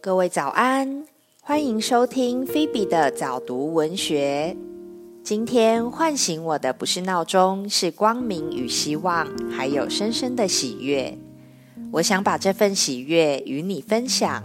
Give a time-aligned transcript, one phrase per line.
[0.00, 1.04] 各位早安，
[1.42, 4.56] 欢迎收听菲比的早读文学。
[5.24, 11.18] 今天唤醒我的不是闹钟，是光明与希望，还有深深的喜悦。
[11.92, 14.42] 我想把这份喜悦与你分享。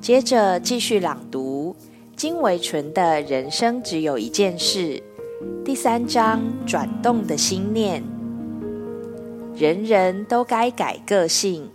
[0.00, 1.74] 接着继续朗读
[2.14, 5.02] 金维纯的《人生只有一件事》
[5.64, 8.02] 第三章：转动的心念。
[9.56, 11.68] 人人都该改个性。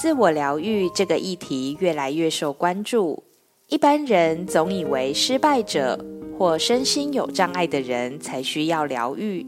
[0.00, 3.20] 自我疗愈这个议题越来越受关注。
[3.66, 5.98] 一般人总以为失败者
[6.38, 9.44] 或身心有障碍的人才需要疗愈，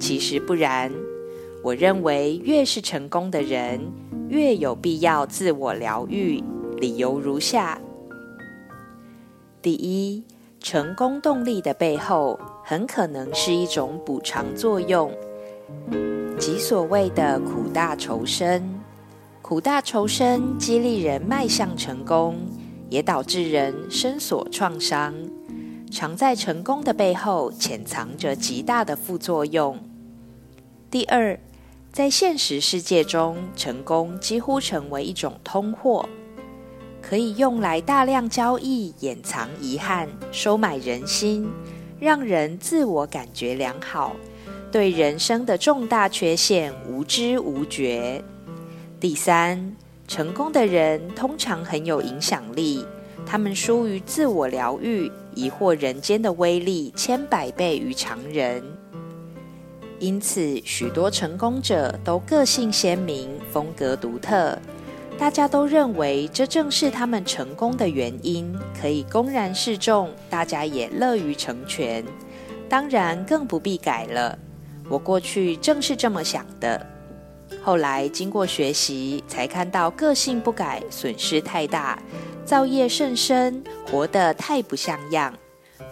[0.00, 0.90] 其实不然。
[1.62, 3.80] 我认为，越是成功的人，
[4.28, 6.42] 越有必要自我疗愈。
[6.78, 7.80] 理由如下：
[9.62, 10.24] 第一，
[10.58, 15.12] 成功动力的背后，很可能是一种补偿作用，
[16.40, 18.71] 即所谓的苦大仇深。
[19.52, 22.38] 苦大仇深，激励人迈向成功。
[22.88, 25.14] 也导致人深锁创伤，
[25.90, 29.78] 常在成功的背后潜藏着极大的副作用。
[30.90, 31.38] 第二，
[31.92, 36.08] 在现实世界中，成功几乎成为一种通货，
[37.02, 41.46] 可以用来大量交易，掩藏遗憾，收买人心，
[42.00, 44.16] 让人自我感觉良好，
[44.70, 48.24] 对人生的重大缺陷无知无觉。
[49.02, 49.74] 第三。
[50.06, 52.86] 成功的人通常很有影响力，
[53.26, 58.62] 他们疏于自我疗愈，疑惑人间的威力千百倍于常人。
[59.98, 64.56] 因此，许多成功者都个性鲜明，风格独特，
[65.18, 72.04] 大家都认为这正是他们成功的原因，可以公然示众，大家也乐于成全。
[72.68, 74.38] 当然，更不必改了。
[74.88, 76.86] 我过去正是这么想的。
[77.60, 82.00] 后来经过学习，才看到个性不改，损失太大，
[82.44, 85.32] 造业甚深，活得太不像样。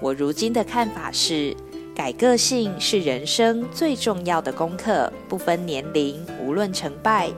[0.00, 1.54] 我如今的看法是，
[1.94, 7.30] 改个性是人生最重要的功课，不分年龄，无论成败，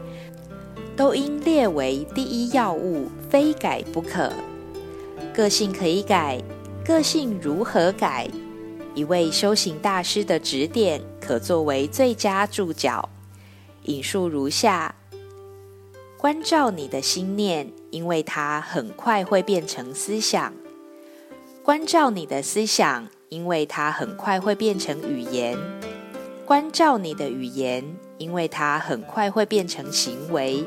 [0.97, 4.32] 都应列为第一要务，非改不可。
[5.34, 6.41] 个性可以改，
[6.84, 8.28] 个性如何改？
[8.94, 13.09] 一位修行大师的指点，可作为最佳注脚。
[13.84, 14.94] 引述如下：
[16.16, 20.53] 关照你的心念，因为它很快会变成思想；
[21.65, 25.56] 关照你的思想，因为它很快会变成语言；
[26.47, 30.64] 关照你的语言，因为它很快会变成行为；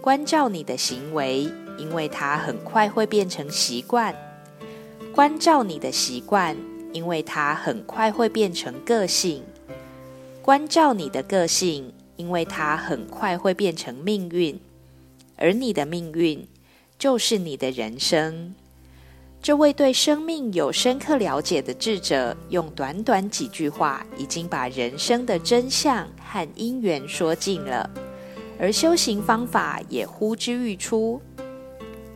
[0.00, 4.14] 关照你的行为，因为它很快会变成习惯；
[5.12, 6.56] 关照你的习惯，
[6.92, 9.42] 因为它很快会变成个性；
[10.40, 11.92] 关照你的个性。
[12.18, 14.60] 因为它很快会变成命运，
[15.36, 16.46] 而你的命运
[16.98, 18.54] 就是你的人生。
[19.40, 27.88] 这位对生命有深刻了解的智者，用短短几句话，已经把人生的真相和因缘说尽了，
[28.58, 31.22] 而修行方法也呼之欲出。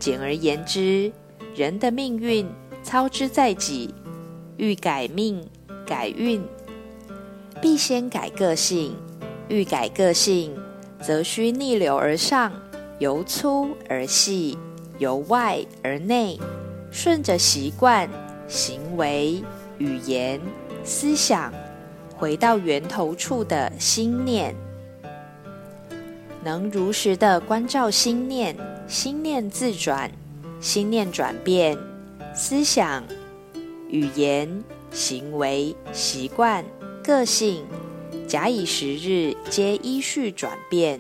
[0.01, 1.13] 简而言之，
[1.55, 2.45] 人的命运
[2.83, 3.95] 操之在己，
[4.57, 5.49] 欲改命、
[5.87, 6.43] 改运，
[7.61, 8.97] 必先改个性。
[9.53, 10.57] 欲改个性，
[11.03, 12.51] 则需逆流而上，
[12.99, 14.57] 由粗而细，
[14.99, 16.41] 由外而内，
[16.91, 18.09] 顺着习惯、
[18.49, 19.45] 行为、
[19.77, 20.41] 语言、
[20.83, 21.53] 思想，
[22.17, 24.55] 回到源头处的心念。
[26.43, 28.57] 能如实的关照心念，
[28.89, 30.11] 心念自转，
[30.63, 31.77] 心念转变，
[32.35, 33.05] 思想、
[33.91, 36.65] 语言、行为、习惯、
[37.05, 37.67] 个性。
[38.33, 40.99] 假以时日，皆依序转变，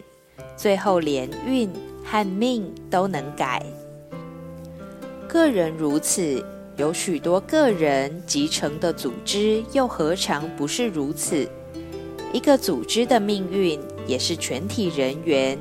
[0.54, 1.66] 最后连运
[2.04, 3.64] 和命都能改。
[5.26, 6.44] 个人如此，
[6.76, 11.48] 有许多个人集成的组织，又何尝不是如此？
[12.34, 15.58] 一个组织的命运，也是全体人员，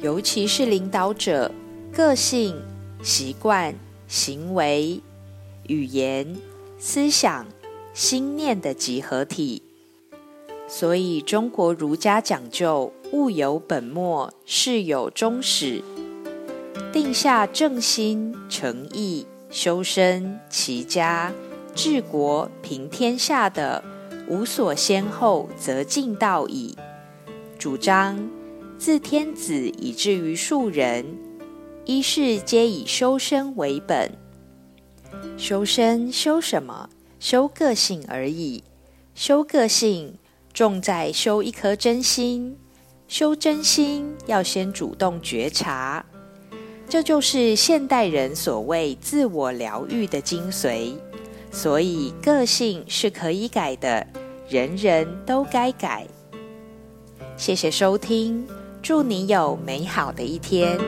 [0.00, 1.48] 尤其是领导者
[1.92, 2.60] 个性、
[3.04, 3.72] 习惯、
[4.08, 5.00] 行为、
[5.68, 6.36] 语言、
[6.76, 7.46] 思想、
[7.94, 9.62] 心念的集合体。
[10.68, 15.82] 所以，中国儒家讲究物有本末，事有终始，
[16.92, 21.32] 定下正心、诚意、修身、齐家、
[21.74, 23.82] 治国、平天下的
[24.28, 26.76] 无所先后，则近道矣。
[27.56, 28.28] 主张
[28.76, 31.06] 自天子以至于庶人，
[31.84, 34.10] 一是皆以修身为本。
[35.38, 36.90] 修身修什么？
[37.20, 38.64] 修个性而已。
[39.14, 40.18] 修个性。
[40.56, 42.56] 重在修一颗真心，
[43.08, 46.02] 修真心要先主动觉察，
[46.88, 50.94] 这就是现代人所谓自我疗愈的精髓。
[51.50, 54.06] 所以，个性是可以改的，
[54.48, 56.06] 人人都该改。
[57.36, 58.48] 谢谢收听，
[58.80, 60.80] 祝你有美好的一天。